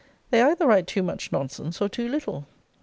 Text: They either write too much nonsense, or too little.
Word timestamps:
They 0.31 0.41
either 0.41 0.65
write 0.65 0.87
too 0.87 1.03
much 1.03 1.31
nonsense, 1.31 1.79
or 1.79 1.87
too 1.87 2.07
little. 2.07 2.47